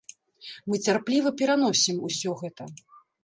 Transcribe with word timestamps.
Мы 0.71 0.79
цярпліва 0.85 1.33
пераносім 1.43 2.01
усё 2.09 2.31
гэта. 2.43 2.63